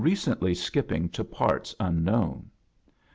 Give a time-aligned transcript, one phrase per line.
[0.03, 2.49] cently skipping to parts unknown.